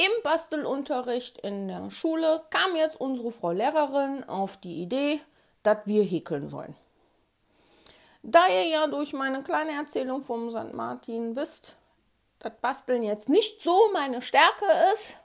Im 0.00 0.22
Bastelunterricht 0.22 1.36
in 1.36 1.68
der 1.68 1.90
Schule 1.90 2.40
kam 2.48 2.74
jetzt 2.74 2.98
unsere 2.98 3.30
Frau 3.30 3.50
Lehrerin 3.50 4.24
auf 4.26 4.56
die 4.56 4.80
Idee, 4.80 5.20
dass 5.62 5.80
wir 5.84 6.02
häkeln 6.02 6.48
sollen. 6.48 6.74
Da 8.22 8.46
ihr 8.48 8.66
ja 8.66 8.86
durch 8.86 9.12
meine 9.12 9.42
kleine 9.42 9.72
Erzählung 9.72 10.22
vom 10.22 10.48
St. 10.48 10.72
Martin 10.72 11.36
wisst, 11.36 11.76
dass 12.38 12.52
Basteln 12.62 13.02
jetzt 13.02 13.28
nicht 13.28 13.62
so 13.62 13.90
meine 13.92 14.22
Stärke 14.22 14.64
ist, 14.94 15.18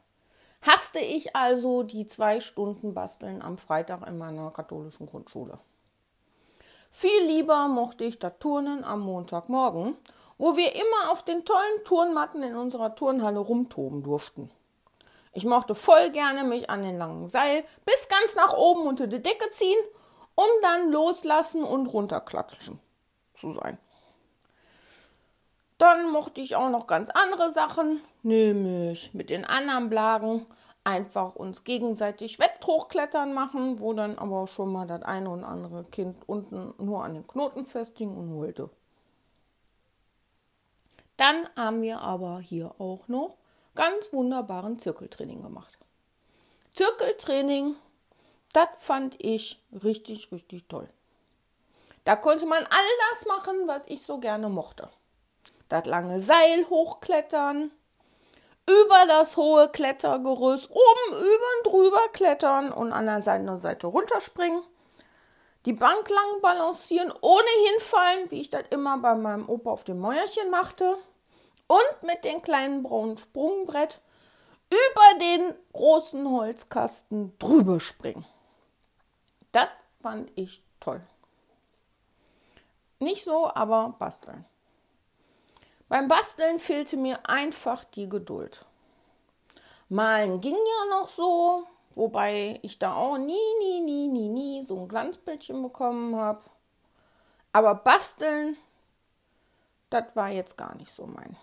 hasste 0.61 0.99
ich 0.99 1.37
also 1.37 1.83
die 1.83 2.05
zwei 2.05 2.41
Stunden 2.41 2.93
Basteln 2.93 3.41
am 3.41 3.57
Freitag 3.57 4.05
in 4.05 4.17
meiner 4.17 4.51
katholischen 4.51 5.07
Grundschule. 5.07 5.57
Viel 6.91 7.23
lieber 7.27 7.69
mochte 7.69 8.03
ich 8.03 8.19
das 8.19 8.33
Turnen 8.39 8.83
am 8.83 8.99
Montagmorgen, 8.99 9.95
wo 10.37 10.57
wir 10.57 10.75
immer 10.75 11.13
auf 11.13 11.23
den 11.23 11.45
tollen 11.45 11.85
Turnmatten 11.85 12.43
in 12.43 12.57
unserer 12.57 12.93
Turnhalle 12.93 13.39
rumtoben 13.39 14.03
durften. 14.03 14.51
Ich 15.35 15.43
mochte 15.43 15.75
voll 15.75 16.11
gerne 16.11 16.45
mich 16.45 16.69
an 16.69 16.81
den 16.81 16.97
langen 16.97 17.27
Seil 17.27 17.65
bis 17.83 18.07
ganz 18.07 18.35
nach 18.35 18.53
oben 18.53 18.87
unter 18.87 19.05
die 19.05 19.21
Decke 19.21 19.51
ziehen, 19.51 19.77
um 20.33 20.45
dann 20.61 20.91
loslassen 20.93 21.65
und 21.65 21.87
runterklatschen 21.87 22.79
zu 23.33 23.51
sein. 23.51 23.77
Dann 25.77 26.09
mochte 26.09 26.39
ich 26.39 26.55
auch 26.55 26.69
noch 26.69 26.87
ganz 26.87 27.09
andere 27.09 27.51
Sachen, 27.51 27.99
nämlich 28.23 29.13
mit 29.13 29.29
den 29.29 29.43
anderen 29.43 29.89
Blagen 29.89 30.45
einfach 30.85 31.35
uns 31.35 31.65
gegenseitig 31.65 32.39
Wetthochklettern 32.39 33.33
machen, 33.33 33.81
wo 33.81 33.91
dann 33.91 34.17
aber 34.17 34.47
schon 34.47 34.71
mal 34.71 34.87
das 34.87 35.03
eine 35.03 35.29
und 35.29 35.43
andere 35.43 35.83
Kind 35.83 36.15
unten 36.27 36.73
nur 36.77 37.03
an 37.03 37.13
den 37.13 37.27
Knoten 37.27 37.65
festhing 37.65 38.15
und 38.15 38.33
holte. 38.33 38.69
Dann 41.17 41.49
haben 41.57 41.81
wir 41.81 41.99
aber 41.99 42.39
hier 42.39 42.73
auch 42.79 43.09
noch 43.09 43.35
ganz 43.75 44.11
wunderbaren 44.11 44.79
Zirkeltraining 44.79 45.43
gemacht. 45.43 45.77
Zirkeltraining, 46.73 47.75
das 48.53 48.69
fand 48.79 49.15
ich 49.23 49.61
richtig, 49.83 50.31
richtig 50.31 50.67
toll. 50.67 50.89
Da 52.03 52.15
konnte 52.15 52.45
man 52.45 52.63
all 52.63 53.09
das 53.11 53.25
machen, 53.25 53.67
was 53.67 53.83
ich 53.87 54.01
so 54.01 54.19
gerne 54.19 54.49
mochte. 54.49 54.89
Das 55.69 55.85
lange 55.85 56.19
Seil 56.19 56.69
hochklettern, 56.69 57.71
über 58.67 59.05
das 59.07 59.37
hohe 59.37 59.69
Klettergerüst 59.69 60.69
oben 60.69 61.17
über 61.17 61.45
und 61.57 61.71
drüber 61.71 62.07
klettern 62.13 62.71
und 62.71 62.93
an 62.93 63.05
der 63.05 63.59
Seite 63.59 63.87
runterspringen, 63.87 64.63
die 65.65 65.73
Bank 65.73 66.09
lang 66.09 66.41
balancieren, 66.41 67.11
ohne 67.21 67.47
hinfallen, 67.71 68.31
wie 68.31 68.41
ich 68.41 68.49
das 68.49 68.63
immer 68.69 68.97
bei 68.99 69.15
meinem 69.15 69.49
Opa 69.49 69.71
auf 69.71 69.83
dem 69.83 69.99
Mäuerchen 69.99 70.49
machte 70.49 70.97
und 71.67 72.03
mit 72.03 72.23
dem 72.23 72.41
kleinen 72.41 72.83
braunen 72.83 73.17
Sprungbrett 73.17 74.01
über 74.69 75.19
den 75.19 75.53
großen 75.73 76.29
Holzkasten 76.29 77.37
drüber 77.39 77.79
springen. 77.79 78.25
Das 79.51 79.69
fand 80.01 80.31
ich 80.35 80.61
toll. 80.79 81.01
Nicht 82.99 83.23
so, 83.23 83.49
aber 83.53 83.95
basteln. 83.99 84.45
Beim 85.87 86.07
Basteln 86.07 86.59
fehlte 86.59 86.97
mir 86.97 87.29
einfach 87.29 87.83
die 87.85 88.09
Geduld. 88.09 88.65
Malen 89.87 90.41
ging 90.41 90.55
ja 90.55 90.97
noch 90.97 91.09
so, 91.09 91.67
wobei 91.93 92.59
ich 92.63 92.79
da 92.79 92.95
auch 92.95 93.17
nie, 93.17 93.37
nie, 93.59 93.81
nie, 93.81 94.07
nie, 94.07 94.29
nie 94.29 94.63
so 94.63 94.79
ein 94.79 94.87
Glanzbildchen 94.87 95.61
bekommen 95.61 96.15
habe. 96.15 96.41
Aber 97.53 97.75
basteln, 97.75 98.57
das 99.91 100.15
war 100.15 100.29
jetzt 100.29 100.57
gar 100.57 100.75
nicht 100.75 100.91
so 100.91 101.05
mein. 101.05 101.37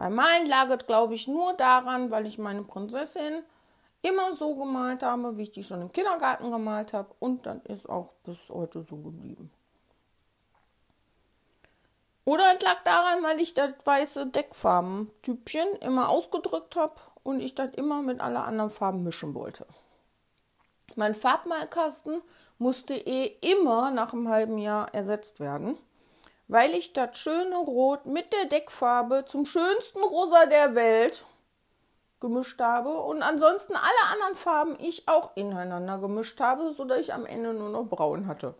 Bei 0.00 0.08
Malen 0.08 0.46
lag 0.46 0.70
es, 0.70 0.86
glaube 0.86 1.12
ich, 1.12 1.28
nur 1.28 1.52
daran, 1.52 2.10
weil 2.10 2.24
ich 2.26 2.38
meine 2.38 2.62
Prinzessin 2.62 3.42
immer 4.00 4.34
so 4.34 4.56
gemalt 4.56 5.02
habe, 5.02 5.36
wie 5.36 5.42
ich 5.42 5.50
die 5.50 5.62
schon 5.62 5.82
im 5.82 5.92
Kindergarten 5.92 6.50
gemalt 6.50 6.94
habe. 6.94 7.10
Und 7.18 7.44
das 7.44 7.58
ist 7.66 7.86
auch 7.86 8.08
bis 8.24 8.48
heute 8.48 8.82
so 8.82 8.96
geblieben. 8.96 9.50
Oder 12.24 12.44
es 12.56 12.62
lag 12.62 12.82
daran, 12.82 13.22
weil 13.22 13.42
ich 13.42 13.52
das 13.52 13.72
weiße 13.84 14.28
Deckfarben-Typchen 14.28 15.68
immer 15.82 16.08
ausgedrückt 16.08 16.76
habe 16.76 16.94
und 17.22 17.40
ich 17.40 17.54
das 17.54 17.74
immer 17.74 18.00
mit 18.00 18.22
allen 18.22 18.38
anderen 18.38 18.70
Farben 18.70 19.02
mischen 19.02 19.34
wollte. 19.34 19.66
Mein 20.96 21.14
Farbmalkasten 21.14 22.22
musste 22.56 22.94
eh 22.94 23.26
immer 23.42 23.90
nach 23.90 24.14
einem 24.14 24.30
halben 24.30 24.56
Jahr 24.56 24.94
ersetzt 24.94 25.40
werden 25.40 25.76
weil 26.50 26.74
ich 26.74 26.92
das 26.92 27.16
schöne 27.16 27.56
Rot 27.58 28.06
mit 28.06 28.32
der 28.32 28.46
Deckfarbe 28.46 29.24
zum 29.24 29.46
schönsten 29.46 30.02
Rosa 30.02 30.46
der 30.46 30.74
Welt 30.74 31.24
gemischt 32.18 32.60
habe 32.60 32.90
und 32.90 33.22
ansonsten 33.22 33.74
alle 33.76 34.12
anderen 34.12 34.34
Farben 34.34 34.76
ich 34.80 35.06
auch 35.06 35.36
ineinander 35.36 35.98
gemischt 35.98 36.40
habe, 36.40 36.72
sodass 36.72 36.98
ich 36.98 37.14
am 37.14 37.24
Ende 37.24 37.54
nur 37.54 37.68
noch 37.68 37.84
braun 37.84 38.26
hatte. 38.26 38.56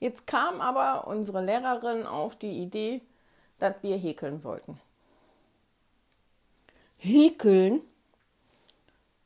Jetzt 0.00 0.26
kam 0.26 0.60
aber 0.60 1.06
unsere 1.06 1.42
Lehrerin 1.42 2.04
auf 2.04 2.36
die 2.36 2.60
Idee, 2.60 3.00
dass 3.58 3.76
wir 3.80 3.96
häkeln 3.96 4.38
sollten. 4.38 4.78
Häkeln? 6.98 7.80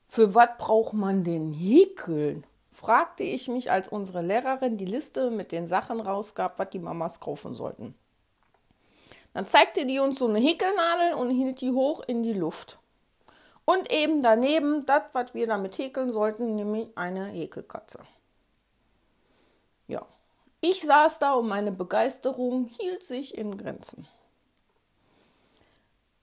Für 0.09 0.37
was 0.37 0.51
braucht 0.57 0.93
man 0.93 1.25
denn 1.25 1.53
häkeln? 1.53 2.47
Fragte 2.77 3.23
ich 3.23 3.49
mich, 3.49 3.71
als 3.71 3.89
unsere 3.89 4.21
Lehrerin 4.21 4.77
die 4.77 4.85
Liste 4.85 5.31
mit 5.31 5.51
den 5.51 5.67
Sachen 5.67 5.99
rausgab, 5.99 6.59
was 6.59 6.71
die 6.71 6.79
Mamas 6.79 7.21
kaufen 7.21 7.55
sollten. 7.55 7.95
Dann 9.33 9.47
zeigte 9.47 9.87
die 9.87 9.99
uns 9.99 10.19
so 10.19 10.29
eine 10.29 10.39
Häkelnadel 10.39 11.15
und 11.15 11.31
hielt 11.31 11.63
die 11.63 11.73
hoch 11.73 12.03
in 12.07 12.23
die 12.23 12.35
Luft. 12.35 12.79
Und 13.65 13.91
eben 13.91 14.23
daneben 14.23 14.85
das, 14.85 15.03
was 15.13 15.35
wir 15.35 15.47
damit 15.47 15.77
häkeln 15.79 16.13
sollten, 16.13 16.55
nämlich 16.55 16.89
eine 16.97 17.27
Häkelkatze. 17.27 18.01
Ja, 19.89 20.07
ich 20.61 20.83
saß 20.83 21.19
da 21.19 21.33
und 21.33 21.49
meine 21.49 21.73
Begeisterung 21.73 22.67
hielt 22.67 23.05
sich 23.05 23.37
in 23.37 23.57
Grenzen. 23.57 24.07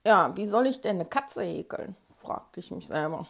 Ja, 0.06 0.36
wie 0.36 0.46
soll 0.46 0.66
ich 0.66 0.80
denn 0.80 0.96
eine 0.96 1.06
Katze 1.06 1.42
häkeln? 1.42 1.96
fragte 2.10 2.60
ich 2.60 2.70
mich 2.70 2.86
selber 2.86 3.26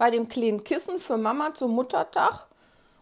bei 0.00 0.10
dem 0.10 0.28
kleinen 0.28 0.64
Kissen 0.64 0.98
für 0.98 1.18
Mama 1.18 1.52
zum 1.52 1.72
Muttertag, 1.72 2.46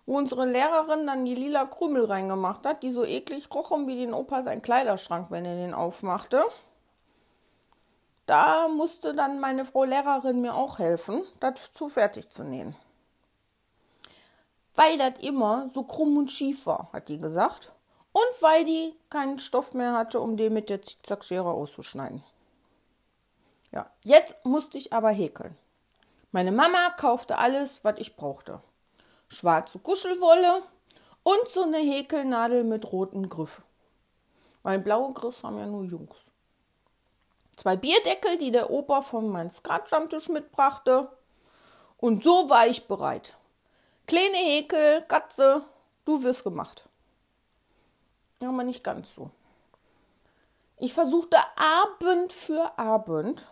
wo 0.05 0.19
unsere 0.19 0.47
Lehrerin 0.47 1.07
dann 1.07 1.25
die 1.25 1.37
lila 1.37 1.65
Krümel 1.65 2.07
reingemacht 2.07 2.67
hat, 2.67 2.83
die 2.83 2.91
so 2.91 3.05
eklig 3.05 3.55
rochen 3.55 3.87
wie 3.87 3.95
den 3.95 4.13
Opa 4.13 4.43
sein 4.43 4.63
Kleiderschrank, 4.63 5.31
wenn 5.31 5.45
er 5.45 5.55
den 5.55 5.75
aufmachte. 5.75 6.43
Da 8.27 8.67
musste 8.67 9.15
dann 9.15 9.39
meine 9.39 9.65
Frau 9.65 9.85
Lehrerin 9.85 10.41
mir 10.41 10.57
auch 10.57 10.81
helfen, 10.81 11.23
das 11.39 11.71
zu 11.71 11.89
fertig 11.89 12.31
zu 12.31 12.43
nähen. 12.43 12.75
Weil 14.75 14.99
das 14.99 15.21
immer 15.21 15.69
so 15.69 15.85
krumm 15.85 16.17
und 16.17 16.33
schief 16.33 16.67
war, 16.67 16.91
hat 16.93 17.09
die 17.09 17.19
gesagt. 17.19 17.71
Und 18.11 18.43
weil 18.43 18.65
die 18.65 18.93
keinen 19.09 19.39
Stoff 19.39 19.73
mehr 19.73 19.93
hatte, 19.93 20.19
um 20.19 20.37
den 20.37 20.53
mit 20.53 20.69
der 20.69 20.83
Zickzackschere 20.83 21.53
auszuschneiden. 21.53 22.25
Ja, 23.71 23.89
jetzt 24.03 24.35
musste 24.45 24.79
ich 24.79 24.93
aber 24.93 25.11
häkeln. 25.11 25.57
Meine 26.31 26.53
Mama 26.53 26.91
kaufte 26.91 27.39
alles, 27.39 27.85
was 27.85 27.95
ich 27.99 28.17
brauchte. 28.17 28.61
Schwarze 29.29 29.79
Kuschelwolle 29.79 30.63
und 31.23 31.49
so 31.49 31.63
eine 31.63 31.79
Häkelnadel 31.79 32.65
mit 32.65 32.93
roten 32.93 33.29
Griff. 33.29 33.63
Weil 34.63 34.79
blaue 34.79 35.13
Griffs 35.15 35.43
haben 35.43 35.59
ja 35.59 35.67
nur 35.67 35.85
Jungs. 35.85 36.17
Zwei 37.57 37.77
Bierdeckel, 37.77 38.39
die 38.39 38.51
der 38.51 38.71
Opa 38.71 39.03
von 39.03 39.29
meinem 39.31 39.51
Skatstammtisch 39.51 40.29
mitbrachte. 40.29 41.11
Und 41.97 42.23
so 42.23 42.49
war 42.49 42.67
ich 42.67 42.87
bereit. 42.87 43.37
Kleine 44.07 44.37
Häkel, 44.37 45.03
Katze, 45.03 45.65
du 46.05 46.23
wirst 46.23 46.45
gemacht. 46.45 46.89
Ja, 48.41 48.51
aber 48.51 48.65
nicht 48.65 48.85
ganz 48.85 49.15
so. 49.15 49.31
Ich 50.77 50.95
versuchte 50.95 51.39
Abend 51.57 52.33
für 52.33 52.79
Abend 52.79 53.49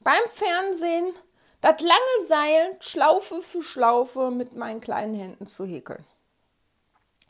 beim 0.00 0.22
Fernsehen 0.28 1.12
das 1.60 1.80
lange 1.80 2.26
Seil 2.26 2.76
Schlaufe 2.80 3.42
für 3.42 3.62
Schlaufe 3.62 4.30
mit 4.30 4.54
meinen 4.54 4.80
kleinen 4.80 5.14
Händen 5.14 5.46
zu 5.46 5.64
häkeln. 5.64 6.04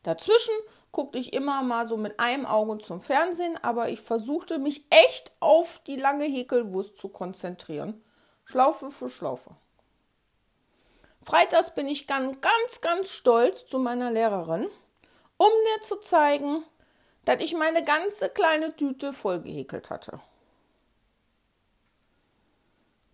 Dazwischen 0.03 0.55
guckte 0.93 1.19
ich 1.19 1.33
immer 1.33 1.63
mal 1.63 1.87
so 1.87 1.97
mit 1.97 2.19
einem 2.19 2.47
Auge 2.47 2.79
zum 2.79 3.01
Fernsehen, 3.01 3.59
aber 3.63 3.91
ich 3.91 4.01
versuchte 4.01 4.59
mich 4.59 4.85
echt 4.91 5.33
auf 5.41 5.81
die 5.87 5.97
lange 5.97 6.25
Häkelwurst 6.25 6.97
zu 6.99 7.09
konzentrieren. 7.09 8.03
Schlaufe 8.45 8.91
für 8.91 9.09
Schlaufe. 9.09 9.51
Freitags 11.23 11.75
bin 11.75 11.87
ich 11.87 12.07
ganz, 12.07 12.41
ganz, 12.41 12.81
ganz 12.81 13.11
stolz 13.11 13.67
zu 13.67 13.79
meiner 13.79 14.11
Lehrerin, 14.11 14.69
um 15.37 15.49
mir 15.49 15.83
zu 15.83 15.97
zeigen, 15.97 16.65
dass 17.25 17.43
ich 17.43 17.55
meine 17.55 17.85
ganze 17.85 18.31
kleine 18.31 18.75
Tüte 18.75 19.13
voll 19.13 19.41
gehäkelt 19.43 19.91
hatte. 19.91 20.21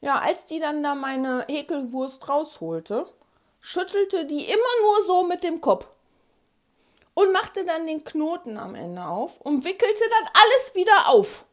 Ja, 0.06 0.20
als 0.20 0.44
die 0.44 0.60
dann 0.60 0.84
da 0.84 0.94
meine 0.94 1.44
Häkelwurst 1.48 2.28
rausholte, 2.28 3.12
schüttelte 3.58 4.24
die 4.24 4.44
immer 4.44 4.74
nur 4.82 5.02
so 5.04 5.24
mit 5.24 5.42
dem 5.42 5.60
Kopf 5.60 5.88
und 7.14 7.32
machte 7.32 7.64
dann 7.64 7.88
den 7.88 8.04
Knoten 8.04 8.56
am 8.56 8.76
Ende 8.76 9.04
auf 9.04 9.40
und 9.40 9.64
wickelte 9.64 10.04
dann 10.08 10.30
alles 10.32 10.74
wieder 10.76 11.08
auf. 11.08 11.44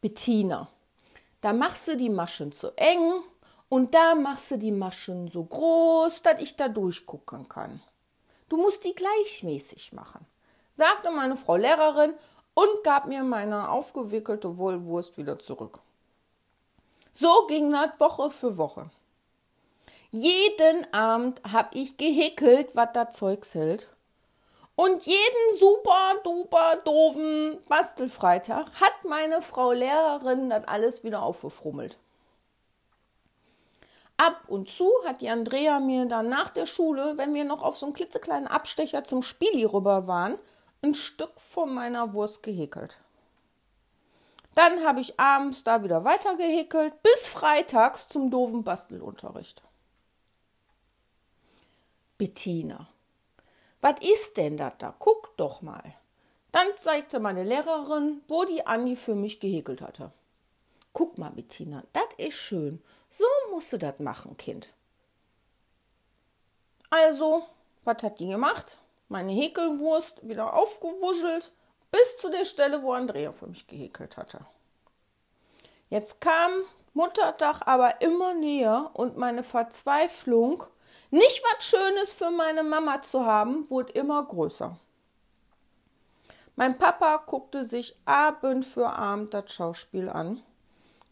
Bettina, 0.00 0.68
da 1.42 1.52
machst 1.52 1.86
du 1.88 1.98
die 1.98 2.08
Maschen 2.08 2.52
zu 2.52 2.70
eng 2.74 3.22
und 3.68 3.94
da 3.94 4.14
machst 4.14 4.50
du 4.50 4.56
die 4.56 4.72
Maschen 4.72 5.28
so 5.28 5.44
groß, 5.44 6.22
dass 6.22 6.40
ich 6.40 6.56
da 6.56 6.68
durchgucken 6.68 7.50
kann. 7.50 7.82
Du 8.48 8.56
musst 8.56 8.86
die 8.86 8.94
gleichmäßig 8.94 9.92
machen, 9.92 10.24
sagte 10.72 11.10
meine 11.10 11.36
Frau 11.36 11.56
Lehrerin 11.56 12.14
und 12.54 12.82
gab 12.82 13.04
mir 13.04 13.24
meine 13.24 13.68
aufgewickelte 13.68 14.56
Wollwurst 14.56 15.18
wieder 15.18 15.38
zurück. 15.38 15.80
So 17.12 17.46
ging 17.46 17.72
das 17.72 17.90
Woche 17.98 18.30
für 18.30 18.56
Woche. 18.56 18.90
Jeden 20.10 20.92
Abend 20.92 21.40
hab 21.44 21.74
ich 21.74 21.96
gehäkelt, 21.96 22.74
was 22.74 22.88
da 22.94 23.10
Zeugs 23.10 23.54
hält. 23.54 23.88
Und 24.74 25.04
jeden 25.04 25.58
super 25.58 26.14
duper 26.24 26.76
doofen 26.84 27.58
Bastelfreitag 27.68 28.66
hat 28.80 29.04
meine 29.06 29.42
Frau 29.42 29.72
Lehrerin 29.72 30.48
das 30.48 30.66
alles 30.66 31.04
wieder 31.04 31.22
aufgefrummelt. 31.22 31.98
Ab 34.16 34.42
und 34.48 34.68
zu 34.68 34.90
hat 35.06 35.20
die 35.20 35.30
Andrea 35.30 35.80
mir 35.80 36.06
dann 36.06 36.28
nach 36.28 36.50
der 36.50 36.66
Schule, 36.66 37.16
wenn 37.16 37.34
wir 37.34 37.44
noch 37.44 37.62
auf 37.62 37.76
so 37.76 37.86
einen 37.86 37.94
klitzekleinen 37.94 38.48
Abstecher 38.48 39.04
zum 39.04 39.22
Spieli 39.22 39.64
rüber 39.64 40.06
waren, 40.06 40.38
ein 40.82 40.94
Stück 40.94 41.32
von 41.36 41.72
meiner 41.72 42.12
Wurst 42.12 42.42
gehäkelt. 42.42 43.00
Dann 44.54 44.84
habe 44.84 45.00
ich 45.00 45.18
abends 45.18 45.62
da 45.62 45.82
wieder 45.84 46.04
weiter 46.04 46.36
gehäkelt, 46.36 47.02
bis 47.02 47.26
freitags 47.26 48.08
zum 48.08 48.30
doofen 48.30 48.64
Bastelunterricht. 48.64 49.62
Bettina, 52.18 52.88
was 53.80 54.00
ist 54.00 54.36
denn 54.36 54.56
das 54.56 54.74
da? 54.78 54.94
Guck 54.98 55.36
doch 55.36 55.62
mal. 55.62 55.94
Dann 56.52 56.66
zeigte 56.76 57.20
meine 57.20 57.44
Lehrerin, 57.44 58.22
wo 58.28 58.44
die 58.44 58.66
Andi 58.66 58.96
für 58.96 59.14
mich 59.14 59.40
gehäkelt 59.40 59.80
hatte. 59.80 60.12
Guck 60.92 61.18
mal, 61.18 61.30
Bettina, 61.30 61.84
das 61.92 62.08
ist 62.18 62.34
schön. 62.34 62.82
So 63.08 63.24
musst 63.50 63.72
du 63.72 63.78
das 63.78 64.00
machen, 64.00 64.36
Kind. 64.36 64.72
Also, 66.90 67.46
was 67.84 68.02
hat 68.02 68.18
die 68.18 68.26
gemacht? 68.26 68.78
Meine 69.08 69.32
Häkelwurst 69.32 70.28
wieder 70.28 70.54
aufgewuschelt 70.54 71.52
bis 71.90 72.16
zu 72.16 72.30
der 72.30 72.44
Stelle, 72.44 72.82
wo 72.82 72.92
Andrea 72.92 73.32
für 73.32 73.46
mich 73.46 73.66
gehäkelt 73.66 74.16
hatte. 74.16 74.40
Jetzt 75.88 76.20
kam 76.20 76.50
Muttertag 76.94 77.62
aber 77.66 78.00
immer 78.00 78.34
näher 78.34 78.90
und 78.94 79.16
meine 79.16 79.42
Verzweiflung, 79.42 80.64
nicht 81.10 81.42
was 81.42 81.64
Schönes 81.64 82.12
für 82.12 82.30
meine 82.30 82.62
Mama 82.62 83.02
zu 83.02 83.24
haben, 83.24 83.68
wurde 83.70 83.92
immer 83.92 84.24
größer. 84.24 84.78
Mein 86.56 86.78
Papa 86.78 87.22
guckte 87.26 87.64
sich 87.64 87.96
Abend 88.04 88.64
für 88.64 88.90
Abend 88.90 89.34
das 89.34 89.52
Schauspiel 89.52 90.08
an 90.08 90.42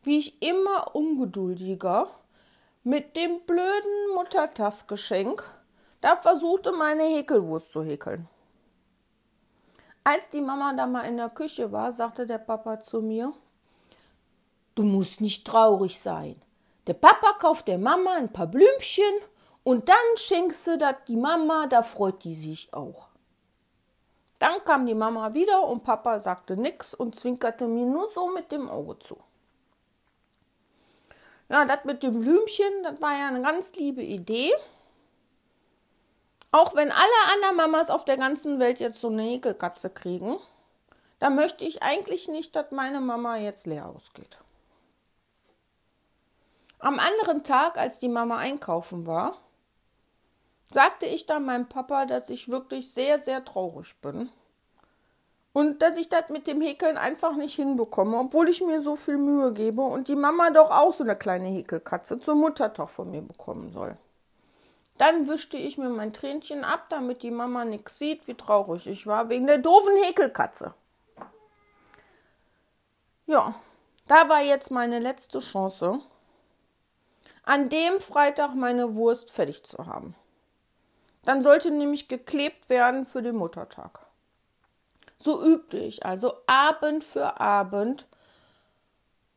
wie 0.08 0.19
ich 0.19 0.42
immer 0.42 0.94
ungeduldiger 0.94 2.08
mit 2.82 3.16
dem 3.16 3.40
blöden 3.40 4.14
Muttertagsgeschenk 4.14 5.44
da 6.00 6.16
versuchte, 6.16 6.72
meine 6.72 7.02
Häkelwurst 7.02 7.72
zu 7.72 7.82
häkeln. 7.82 8.28
Als 10.10 10.31
die 10.31 10.40
Mama 10.40 10.72
da 10.72 10.87
mal 10.87 11.02
in 11.02 11.19
der 11.19 11.28
Küche 11.28 11.70
war, 11.70 11.93
sagte 11.93 12.26
der 12.26 12.38
Papa 12.38 12.81
zu 12.81 13.02
mir, 13.02 13.34
Du 14.75 14.82
musst 14.82 15.20
nicht 15.20 15.46
traurig 15.46 16.00
sein. 16.00 16.40
Der 16.87 16.94
Papa 16.94 17.34
kauft 17.38 17.69
der 17.69 17.76
Mama 17.76 18.14
ein 18.14 18.32
paar 18.32 18.46
Blümchen 18.46 19.12
und 19.64 19.87
dann 19.90 20.16
schenkst 20.16 20.66
du 20.66 20.78
das 20.78 20.94
die 21.08 21.16
Mama, 21.16 21.66
da 21.66 21.82
freut 21.82 22.25
die 22.25 22.32
sich 22.32 22.72
auch. 22.72 23.08
Dann 24.38 24.64
kam 24.64 24.87
die 24.87 24.94
Mama 24.94 25.34
wieder 25.34 25.69
und 25.69 25.84
Papa 25.84 26.20
sagte 26.20 26.56
nix 26.56 26.94
und 26.94 27.14
zwinkerte 27.14 27.69
mir 27.69 27.84
nur 27.84 28.08
so 28.14 28.31
mit 28.31 28.50
dem 28.50 28.70
Auge 28.70 28.99
zu. 29.00 29.19
Ja, 31.50 31.66
das 31.66 31.84
mit 31.84 32.02
dem 32.02 32.20
Blümchen, 32.20 32.82
das 32.82 32.99
war 33.02 33.12
ja 33.12 33.28
eine 33.28 33.43
ganz 33.43 33.75
liebe 33.75 34.02
Idee. 34.02 34.54
Auch 36.50 36.74
wenn 36.74 36.90
alle 36.90 37.32
anderen 37.34 37.56
Mamas 37.56 37.90
auf 37.90 38.04
der 38.04 38.16
ganzen 38.16 38.58
Welt 38.58 38.80
jetzt 38.80 39.00
so 39.00 39.08
eine 39.08 39.22
Häkelkatze 39.22 39.90
kriegen, 39.90 40.38
da 41.18 41.30
möchte 41.30 41.64
ich 41.64 41.82
eigentlich 41.82 42.28
nicht, 42.28 42.56
dass 42.56 42.70
meine 42.70 43.00
Mama 43.00 43.36
jetzt 43.36 43.66
leer 43.66 43.86
ausgeht. 43.86 44.38
Am 46.78 46.98
anderen 46.98 47.42
Tag, 47.42 47.76
als 47.76 47.98
die 47.98 48.08
Mama 48.08 48.36
einkaufen 48.36 49.06
war, 49.06 49.36
sagte 50.72 51.06
ich 51.06 51.26
dann 51.26 51.44
meinem 51.44 51.68
Papa, 51.68 52.06
dass 52.06 52.30
ich 52.30 52.48
wirklich 52.48 52.92
sehr, 52.92 53.20
sehr 53.20 53.44
traurig 53.44 53.96
bin 54.00 54.30
und 55.52 55.82
dass 55.82 55.98
ich 55.98 56.08
das 56.08 56.28
mit 56.28 56.46
dem 56.46 56.60
Häkeln 56.60 56.96
einfach 56.96 57.34
nicht 57.34 57.56
hinbekomme, 57.56 58.16
obwohl 58.18 58.48
ich 58.48 58.60
mir 58.60 58.80
so 58.80 58.94
viel 58.94 59.18
Mühe 59.18 59.52
gebe 59.52 59.82
und 59.82 60.08
die 60.08 60.16
Mama 60.16 60.50
doch 60.50 60.70
auch 60.70 60.92
so 60.92 61.02
eine 61.02 61.16
kleine 61.16 61.48
Häkelkatze 61.48 62.20
zur 62.20 62.36
Muttertag 62.36 62.90
von 62.90 63.10
mir 63.10 63.22
bekommen 63.22 63.72
soll. 63.72 63.96
Dann 64.98 65.28
wischte 65.28 65.56
ich 65.56 65.78
mir 65.78 65.88
mein 65.88 66.12
Tränchen 66.12 66.64
ab, 66.64 66.86
damit 66.90 67.22
die 67.22 67.30
Mama 67.30 67.64
nichts 67.64 67.98
sieht, 67.98 68.26
wie 68.26 68.34
traurig 68.34 68.86
ich 68.88 69.06
war 69.06 69.28
wegen 69.28 69.46
der 69.46 69.58
doofen 69.58 69.96
Häkelkatze. 70.02 70.74
Ja, 73.26 73.54
da 74.08 74.28
war 74.28 74.40
jetzt 74.40 74.70
meine 74.70 74.98
letzte 74.98 75.38
Chance, 75.38 76.00
an 77.44 77.68
dem 77.68 78.00
Freitag 78.00 78.54
meine 78.54 78.94
Wurst 78.94 79.30
fertig 79.30 79.62
zu 79.64 79.86
haben. 79.86 80.14
Dann 81.22 81.42
sollte 81.42 81.70
nämlich 81.70 82.08
geklebt 82.08 82.68
werden 82.68 83.06
für 83.06 83.22
den 83.22 83.36
Muttertag. 83.36 84.00
So 85.18 85.44
übte 85.44 85.78
ich 85.78 86.04
also 86.04 86.34
Abend 86.46 87.04
für 87.04 87.40
Abend 87.40 88.06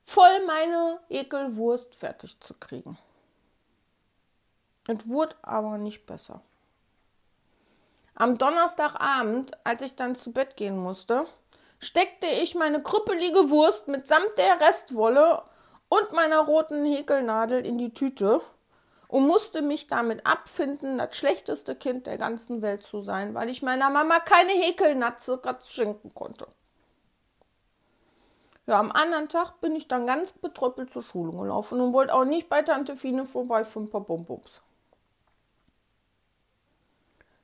voll 0.03 0.45
meine 0.45 0.99
Ekelwurst 1.09 1.95
fertig 1.95 2.39
zu 2.39 2.53
kriegen. 2.53 2.97
Es 4.87 5.07
wurde 5.07 5.35
aber 5.41 5.77
nicht 5.77 6.05
besser. 6.05 6.41
Am 8.15 8.37
Donnerstagabend, 8.37 9.51
als 9.63 9.81
ich 9.81 9.95
dann 9.95 10.15
zu 10.15 10.31
Bett 10.31 10.57
gehen 10.57 10.77
musste, 10.77 11.25
steckte 11.79 12.27
ich 12.27 12.55
meine 12.55 12.81
krüppelige 12.81 13.49
Wurst 13.49 13.87
mitsamt 13.87 14.37
der 14.37 14.59
Restwolle 14.59 15.43
und 15.89 16.11
meiner 16.13 16.39
roten 16.39 16.85
Häkelnadel 16.85 17.65
in 17.65 17.77
die 17.77 17.93
Tüte 17.93 18.41
und 19.07 19.27
musste 19.27 19.61
mich 19.61 19.87
damit 19.87 20.25
abfinden, 20.25 20.97
das 20.97 21.15
schlechteste 21.15 21.75
Kind 21.75 22.07
der 22.07 22.17
ganzen 22.17 22.61
Welt 22.61 22.83
zu 22.83 23.01
sein, 23.01 23.33
weil 23.33 23.49
ich 23.49 23.61
meiner 23.61 23.89
Mama 23.89 24.19
keine 24.19 24.53
Häkelnatze 24.53 25.41
schenken 25.67 26.13
konnte. 26.13 26.47
Ja, 28.67 28.79
am 28.79 28.91
anderen 28.91 29.27
Tag 29.27 29.59
bin 29.59 29.75
ich 29.75 29.87
dann 29.87 30.05
ganz 30.05 30.33
betröppelt 30.33 30.91
zur 30.91 31.01
Schule 31.01 31.31
gelaufen 31.31 31.81
und 31.81 31.93
wollte 31.93 32.13
auch 32.13 32.25
nicht 32.25 32.47
bei 32.47 32.61
Tante 32.61 32.95
Fine 32.95 33.25
vorbei 33.25 33.65
für 33.65 33.79
ein 33.79 33.89
paar 33.89 34.01
Bonbons. 34.01 34.61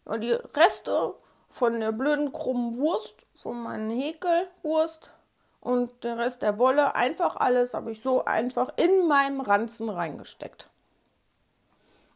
Ja, 0.07 0.17
die 0.17 0.31
Reste 0.31 1.15
von 1.49 1.79
der 1.79 1.91
blöden 1.91 2.31
krummen 2.31 2.75
Wurst, 2.75 3.25
von 3.35 3.61
meinen 3.61 3.89
Häkelwurst 3.89 5.13
und 5.59 6.03
den 6.03 6.19
Rest 6.19 6.41
der 6.41 6.57
Wolle, 6.57 6.95
einfach 6.95 7.35
alles 7.35 7.73
habe 7.73 7.91
ich 7.91 8.01
so 8.01 8.23
einfach 8.25 8.69
in 8.77 9.07
meinem 9.07 9.41
Ranzen 9.41 9.89
reingesteckt. 9.89 10.69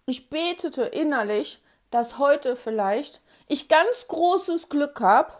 Ich 0.05 0.29
betete 0.29 0.83
innerlich, 0.83 1.62
dass 1.89 2.17
heute 2.17 2.55
vielleicht 2.55 3.21
ich 3.48 3.67
ganz 3.67 4.07
großes 4.07 4.69
Glück 4.69 5.01
habe, 5.01 5.33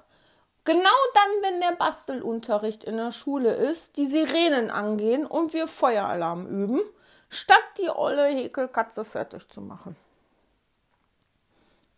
genau 0.66 0.90
dann, 1.14 1.44
wenn 1.44 1.62
der 1.62 1.76
Bastelunterricht 1.78 2.84
in 2.84 2.98
der 2.98 3.12
Schule 3.12 3.54
ist, 3.54 3.98
die 3.98 4.06
Sirenen 4.06 4.70
angehen 4.70 5.26
und 5.26 5.54
wir 5.54 5.68
Feueralarm 5.68 6.48
üben, 6.48 6.82
statt 7.30 7.64
die 7.78 7.90
olle 7.90 8.26
Häkelkatze 8.26 9.06
fertig 9.06 9.48
zu 9.50 9.62
machen. 9.62 9.96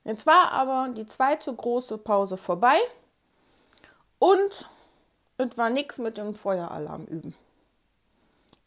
Jetzt 0.03 0.25
war 0.25 0.51
aber 0.51 0.89
die 0.93 1.05
zweite 1.05 1.53
große 1.53 1.98
Pause 1.98 2.38
vorbei 2.38 2.75
und 4.19 4.69
es 5.38 5.57
war 5.57 5.69
nichts 5.69 5.98
mit 5.98 6.17
dem 6.17 6.36
Feueralarm 6.36 7.05
üben. 7.05 7.36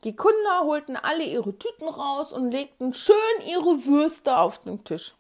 Die 0.04 0.14
Kinder 0.14 0.60
holten 0.62 0.96
alle 0.96 1.24
ihre 1.24 1.58
Tüten 1.58 1.88
raus 1.88 2.32
und 2.32 2.50
legten 2.50 2.92
schön 2.92 3.16
ihre 3.46 3.86
Würste 3.86 4.36
auf 4.36 4.58
den 4.58 4.84
Tisch. 4.84 5.14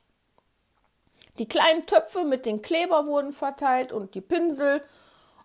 Die 1.38 1.48
kleinen 1.48 1.86
Töpfe 1.86 2.24
mit 2.24 2.46
den 2.46 2.62
Kleber 2.62 3.06
wurden 3.06 3.32
verteilt 3.32 3.92
und 3.92 4.14
die 4.14 4.20
Pinsel 4.20 4.82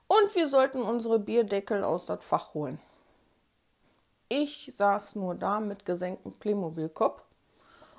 und 0.08 0.36
wir 0.36 0.48
sollten 0.48 0.82
unsere 0.82 1.20
Bierdeckel 1.20 1.84
aus 1.84 2.06
das 2.06 2.26
Fach 2.26 2.54
holen. 2.54 2.80
Ich 4.30 4.72
saß 4.76 5.16
nur 5.16 5.36
da 5.36 5.60
mit 5.60 5.86
gesenktem 5.86 6.34
Playmobil-Kopf 6.34 7.22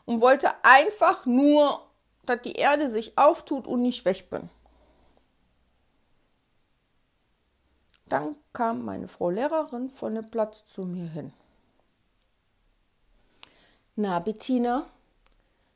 und 0.06 0.20
wollte 0.20 0.50
einfach 0.62 1.26
nur, 1.26 1.82
dass 2.24 2.42
die 2.42 2.54
Erde 2.54 2.90
sich 2.90 3.18
auftut 3.18 3.66
und 3.66 3.82
nicht 3.82 4.04
weg 4.04 4.30
bin. 4.30 4.48
Dann 8.06 8.36
kam 8.52 8.84
meine 8.84 9.08
Frau 9.08 9.30
Lehrerin 9.30 9.90
von 9.90 10.14
dem 10.14 10.30
Platz 10.30 10.66
zu 10.66 10.82
mir 10.82 11.08
hin. 11.08 11.32
Na, 13.96 14.18
Bettina, 14.18 14.86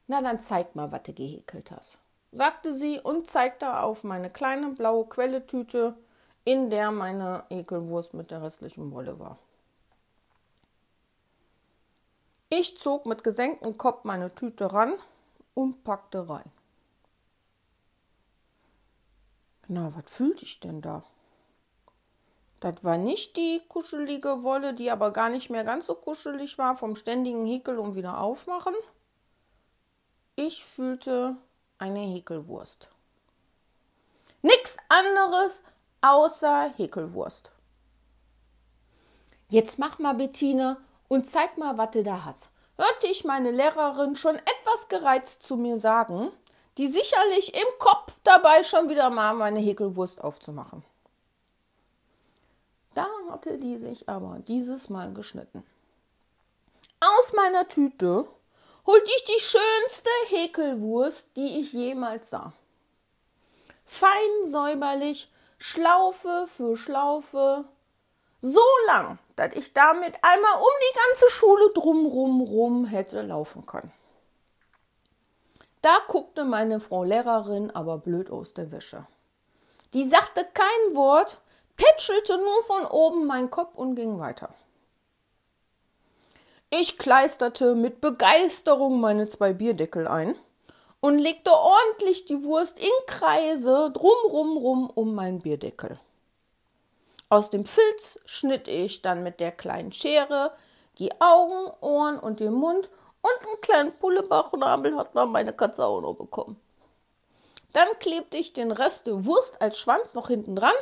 na 0.07 0.23
dann 0.23 0.41
zeig 0.41 0.75
mal, 0.75 0.93
was 0.93 1.03
du 1.03 1.13
gehäkelt 1.13 1.71
hast, 1.71 1.99
sagte 2.33 2.75
sie 2.75 3.01
und 3.01 3.29
zeigte 3.29 3.81
auf 3.81 4.05
meine 4.05 4.31
kleine 4.31 4.71
blaue 4.71 5.07
Quelletüte, 5.07 5.95
in 6.45 6.71
der 6.71 6.93
meine 6.93 7.45
Ekelwurst 7.51 8.15
mit 8.15 8.31
der 8.31 8.43
restlichen 8.43 8.93
Wolle 8.93 9.19
war. 9.19 9.39
Ich 12.49 12.79
zog 12.79 13.07
mit 13.07 13.25
gesenktem 13.25 13.77
Kopf 13.77 14.05
meine 14.05 14.35
Tüte 14.35 14.73
ran 14.73 14.93
und 15.57 15.85
packte 15.85 16.29
rein. 16.29 16.53
Na, 19.69 19.91
was 19.97 20.05
fühlte 20.15 20.45
ich 20.45 20.61
denn 20.61 20.83
da? 20.83 21.03
Das 22.61 22.85
war 22.85 22.99
nicht 22.99 23.37
die 23.37 23.63
kuschelige 23.69 24.43
Wolle, 24.43 24.75
die 24.75 24.91
aber 24.91 25.13
gar 25.13 25.31
nicht 25.31 25.49
mehr 25.51 25.65
ganz 25.65 25.87
so 25.87 25.95
kuschelig 25.95 26.59
war, 26.59 26.77
vom 26.77 26.95
ständigen 26.95 27.47
Häkel 27.47 27.79
und 27.79 27.95
wieder 27.95 28.21
aufmachen. 28.21 28.75
Ich 30.37 30.65
fühlte 30.65 31.37
eine 31.79 32.01
Häkelwurst. 32.01 32.91
Nix 34.43 34.77
anderes 34.91 35.63
außer 36.03 36.73
Häkelwurst. 36.77 37.51
Jetzt 39.49 39.79
mach 39.79 39.99
mal, 39.99 40.15
Bettine, 40.15 40.77
und 41.09 41.27
zeig 41.27 41.57
mal, 41.57 41.79
was 41.79 41.93
du 41.93 42.03
da 42.03 42.25
hast. 42.25 42.51
Hörte 42.77 43.07
ich 43.07 43.25
meine 43.25 43.51
Lehrerin 43.51 44.17
schon 44.17 44.37
etwas 44.37 44.89
gereizt 44.89 45.43
zu 45.43 45.57
mir 45.57 45.79
sagen, 45.79 46.31
die 46.77 46.89
sicherlich 46.89 47.55
im 47.55 47.79
Kopf 47.79 48.13
dabei 48.23 48.63
schon 48.65 48.89
wieder 48.89 49.09
mal 49.11 49.35
meine 49.35 49.61
Häkelwurst 49.61 50.23
aufzumachen. 50.23 50.85
Da 52.95 53.07
hatte 53.31 53.59
die 53.59 53.77
sich 53.79 54.09
aber 54.09 54.41
dieses 54.47 54.89
Mal 54.89 55.13
geschnitten. 55.13 55.65
Aus 57.01 57.33
meiner 57.33 57.69
Tüte 57.69 58.27
holte 58.87 59.11
ich 59.17 59.25
die 59.25 59.41
schönste 59.41 60.11
Häkelwurst, 60.29 61.29
die 61.37 61.61
ich 61.61 61.73
jemals 61.73 62.31
sah. 62.31 62.53
Fein 63.85 64.45
säuberlich, 64.45 65.31
Schlaufe 65.59 66.47
für 66.49 66.77
Schlaufe, 66.77 67.65
so 68.41 68.65
lang, 68.87 69.19
dass 69.37 69.55
ich 69.55 69.73
damit 69.73 70.15
einmal 70.23 70.57
um 70.57 70.69
die 70.81 70.99
ganze 70.99 71.31
Schule 71.31 71.71
drumrum 71.75 72.41
rum 72.41 72.85
hätte 72.87 73.23
laufen 73.23 73.67
können. 73.67 73.93
Da 75.83 75.99
guckte 76.09 76.45
meine 76.45 76.81
Frau 76.81 77.05
Lehrerin 77.05 77.71
aber 77.71 77.99
blöd 77.99 78.31
aus 78.31 78.55
der 78.55 78.73
Wäsche. 78.73 79.07
Die 79.95 80.05
sagte 80.05 80.45
kein 80.53 80.97
Wort, 80.97 81.41
tätschelte 81.77 82.39
nur 82.39 82.63
von 82.65 82.87
oben 82.87 83.27
meinen 83.27 83.51
Kopf 83.51 83.75
und 83.77 83.95
ging 83.95 84.19
weiter. 84.19 84.55
Ich 86.71 86.99
kleisterte 86.99 87.75
mit 87.77 88.01
Begeisterung 88.01 89.01
meine 89.01 89.29
zwei 89.29 89.53
Bierdeckel 89.53 90.09
ein 90.09 90.35
und 91.01 91.19
legte 91.19 91.53
ordentlich 91.53 92.25
die 92.25 92.43
Wurst 92.43 92.79
in 92.81 93.07
Kreise 93.07 93.93
drumrum 93.93 94.57
rum 94.57 94.91
um 94.93 95.15
meinen 95.15 95.41
Bierdeckel. 95.41 96.01
Aus 97.29 97.51
dem 97.51 97.65
Filz 97.67 98.21
schnitt 98.25 98.69
ich 98.69 99.03
dann 99.03 99.23
mit 99.23 99.41
der 99.41 99.53
kleinen 99.53 99.93
Schere 99.93 100.53
die 100.99 101.21
Augen, 101.21 101.73
Ohren 101.81 102.19
und 102.19 102.41
den 102.41 102.53
Mund 102.53 102.89
und 103.21 103.49
einen 103.49 103.61
kleinen 103.61 103.93
Pullebachnabel 103.93 104.97
hat 104.97 105.15
dann 105.15 105.31
meine 105.31 105.53
Katze 105.53 105.85
auch 105.85 106.01
noch 106.01 106.15
bekommen. 106.15 106.61
Dann 107.73 107.89
klebte 107.99 108.37
ich 108.37 108.53
den 108.53 108.71
Rest 108.71 109.07
der 109.07 109.25
Wurst 109.25 109.61
als 109.61 109.79
Schwanz 109.79 110.15
noch 110.15 110.29
hinten 110.29 110.57
dran 110.57 110.75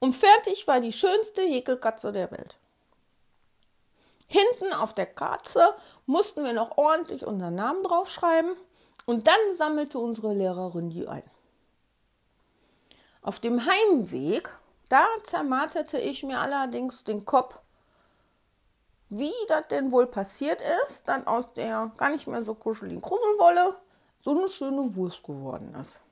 und 0.00 0.14
fertig 0.14 0.66
war 0.66 0.80
die 0.80 0.92
schönste 0.92 1.42
Häkelkatze 1.42 2.10
der 2.10 2.30
Welt. 2.30 2.58
Hinten 4.26 4.72
auf 4.72 4.94
der 4.94 5.06
Katze 5.06 5.74
mussten 6.06 6.42
wir 6.42 6.54
noch 6.54 6.78
ordentlich 6.78 7.26
unseren 7.26 7.54
Namen 7.54 7.84
draufschreiben 7.84 8.56
und 9.04 9.28
dann 9.28 9.52
sammelte 9.52 9.98
unsere 9.98 10.32
Lehrerin 10.32 10.88
die 10.88 11.06
ein. 11.06 11.22
Auf 13.20 13.38
dem 13.38 13.66
Heimweg 13.66 14.56
da 14.92 15.06
zermarterte 15.22 15.98
ich 15.98 16.22
mir 16.22 16.38
allerdings 16.38 17.02
den 17.02 17.24
Kopf, 17.24 17.58
wie 19.08 19.32
das 19.48 19.68
denn 19.68 19.90
wohl 19.90 20.06
passiert 20.06 20.62
ist, 20.86 21.08
dann 21.08 21.26
aus 21.26 21.54
der 21.54 21.90
gar 21.96 22.10
nicht 22.10 22.26
mehr 22.26 22.42
so 22.42 22.54
kuscheligen 22.54 23.00
Kruselwolle 23.00 23.74
so 24.20 24.32
eine 24.32 24.48
schöne 24.50 24.94
Wurst 24.94 25.22
geworden 25.22 25.74
ist. 25.80 26.02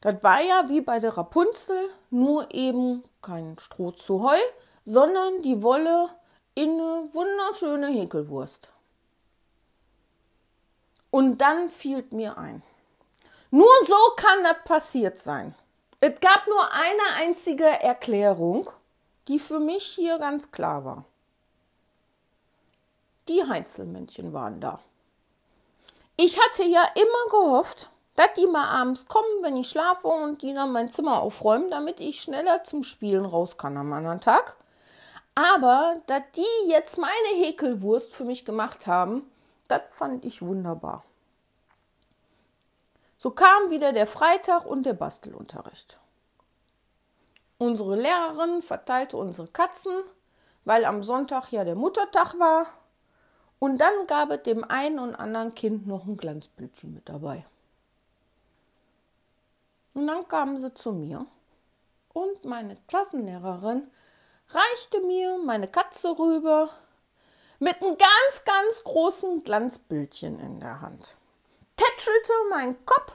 Das 0.00 0.20
war 0.24 0.40
ja 0.40 0.68
wie 0.68 0.80
bei 0.80 0.98
der 0.98 1.16
Rapunzel, 1.16 1.90
nur 2.10 2.52
eben 2.52 3.04
kein 3.22 3.56
Stroh 3.58 3.92
zu 3.92 4.22
Heu, 4.22 4.38
sondern 4.84 5.42
die 5.42 5.62
Wolle 5.62 6.10
in 6.54 6.70
eine 6.70 7.08
wunderschöne 7.12 7.86
Häkelwurst. 7.88 8.72
Und 11.10 11.38
dann 11.38 11.70
fiel 11.70 12.04
mir 12.10 12.36
ein. 12.36 12.62
Nur 13.50 13.70
so 13.86 13.96
kann 14.16 14.42
das 14.42 14.64
passiert 14.64 15.20
sein. 15.20 15.54
Es 16.00 16.20
gab 16.20 16.46
nur 16.46 16.72
eine 16.72 17.24
einzige 17.24 17.64
Erklärung, 17.64 18.70
die 19.26 19.40
für 19.40 19.58
mich 19.58 19.82
hier 19.84 20.18
ganz 20.18 20.52
klar 20.52 20.84
war. 20.84 21.04
Die 23.26 23.42
Heinzelmännchen 23.42 24.32
waren 24.32 24.60
da. 24.60 24.78
Ich 26.16 26.38
hatte 26.40 26.62
ja 26.64 26.84
immer 26.94 27.30
gehofft, 27.30 27.90
dass 28.14 28.32
die 28.36 28.46
mal 28.46 28.68
abends 28.68 29.06
kommen, 29.06 29.42
wenn 29.42 29.56
ich 29.56 29.68
schlafe 29.68 30.06
und 30.06 30.42
die 30.42 30.54
dann 30.54 30.72
mein 30.72 30.88
Zimmer 30.88 31.20
aufräumen, 31.20 31.70
damit 31.70 31.98
ich 31.98 32.20
schneller 32.20 32.62
zum 32.62 32.84
Spielen 32.84 33.24
raus 33.24 33.58
kann 33.58 33.76
am 33.76 33.92
anderen 33.92 34.20
Tag. 34.20 34.56
Aber 35.34 36.00
dass 36.06 36.22
die 36.36 36.68
jetzt 36.70 36.98
meine 36.98 37.44
Häkelwurst 37.44 38.14
für 38.14 38.24
mich 38.24 38.44
gemacht 38.44 38.86
haben, 38.86 39.30
das 39.66 39.82
fand 39.90 40.24
ich 40.24 40.42
wunderbar. 40.42 41.04
So 43.20 43.32
kam 43.32 43.70
wieder 43.70 43.92
der 43.92 44.06
Freitag 44.06 44.64
und 44.64 44.86
der 44.86 44.92
Bastelunterricht. 44.92 45.98
Unsere 47.58 47.96
Lehrerin 47.96 48.62
verteilte 48.62 49.16
unsere 49.16 49.48
Katzen, 49.48 50.04
weil 50.64 50.84
am 50.84 51.02
Sonntag 51.02 51.50
ja 51.50 51.64
der 51.64 51.74
Muttertag 51.74 52.38
war. 52.38 52.66
Und 53.58 53.78
dann 53.78 54.06
gab 54.06 54.30
es 54.30 54.44
dem 54.44 54.62
einen 54.62 55.00
und 55.00 55.16
anderen 55.16 55.52
Kind 55.56 55.88
noch 55.88 56.06
ein 56.06 56.16
Glanzblütchen 56.16 56.94
mit 56.94 57.08
dabei. 57.08 57.44
Und 59.94 60.06
dann 60.06 60.28
kamen 60.28 60.56
sie 60.58 60.72
zu 60.72 60.92
mir 60.92 61.26
und 62.12 62.44
meine 62.44 62.76
Klassenlehrerin 62.86 63.90
reichte 64.50 65.00
mir 65.00 65.38
meine 65.44 65.66
Katze 65.66 66.16
rüber 66.16 66.70
mit 67.58 67.82
einem 67.82 67.98
ganz, 67.98 68.44
ganz 68.44 68.84
großen 68.84 69.42
Glanzbildchen 69.42 70.38
in 70.38 70.60
der 70.60 70.80
Hand 70.80 71.16
tätschelte 71.78 72.32
meinen 72.50 72.84
Kopf 72.84 73.12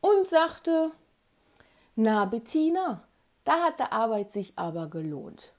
und 0.00 0.26
sagte, 0.26 0.90
na 1.94 2.24
Bettina, 2.24 3.04
da 3.44 3.64
hat 3.64 3.78
der 3.78 3.92
Arbeit 3.92 4.30
sich 4.32 4.54
aber 4.56 4.88
gelohnt. 4.88 5.52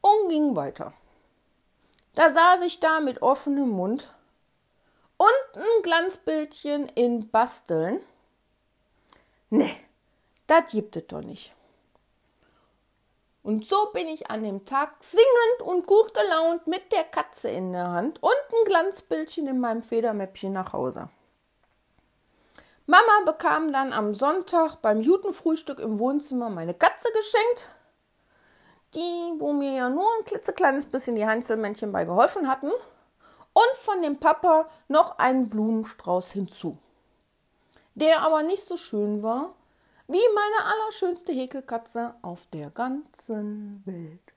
Und 0.00 0.28
ging 0.28 0.54
weiter. 0.56 0.92
Da 2.14 2.30
saß 2.30 2.62
ich 2.62 2.80
da 2.80 3.00
mit 3.00 3.22
offenem 3.22 3.70
Mund 3.70 4.14
und 5.16 5.56
ein 5.56 5.82
Glanzbildchen 5.82 6.88
in 6.88 7.30
Basteln. 7.30 8.00
Ne, 9.50 9.70
das 10.46 10.70
gibt 10.70 10.96
es 10.96 11.06
doch 11.06 11.22
nicht. 11.22 11.54
Und 13.42 13.66
so 13.66 13.90
bin 13.92 14.06
ich 14.06 14.30
an 14.30 14.42
dem 14.42 14.64
Tag 14.64 15.02
singend 15.02 15.62
und 15.64 15.86
gut 15.86 16.14
gelaunt 16.14 16.66
mit 16.66 16.92
der 16.92 17.04
Katze 17.04 17.50
in 17.50 17.72
der 17.72 17.88
Hand 17.88 18.22
und 18.22 18.32
ein 18.52 18.64
Glanzbildchen 18.66 19.48
in 19.48 19.58
meinem 19.58 19.82
Federmäppchen 19.82 20.52
nach 20.52 20.72
Hause. 20.72 21.08
Mama 22.92 23.24
bekam 23.24 23.72
dann 23.72 23.94
am 23.94 24.14
Sonntag 24.14 24.82
beim 24.82 25.00
Jutenfrühstück 25.00 25.78
im 25.78 25.98
Wohnzimmer 25.98 26.50
meine 26.50 26.74
Katze 26.74 27.08
geschenkt, 27.14 27.70
die, 28.94 29.32
wo 29.38 29.54
mir 29.54 29.72
ja 29.72 29.88
nur 29.88 30.04
ein 30.04 30.26
klitzekleines 30.26 30.84
bisschen 30.84 31.14
die 31.14 31.24
Heinzelmännchen 31.24 31.90
bei 31.90 32.04
geholfen 32.04 32.48
hatten, 32.48 32.70
und 33.54 33.76
von 33.76 34.02
dem 34.02 34.20
Papa 34.20 34.68
noch 34.88 35.18
einen 35.18 35.48
Blumenstrauß 35.48 36.32
hinzu, 36.32 36.76
der 37.94 38.20
aber 38.20 38.42
nicht 38.42 38.62
so 38.62 38.76
schön 38.76 39.22
war 39.22 39.54
wie 40.06 40.20
meine 40.34 40.74
allerschönste 40.74 41.32
Häkelkatze 41.32 42.14
auf 42.20 42.46
der 42.52 42.68
ganzen 42.68 43.80
Welt. 43.86 44.31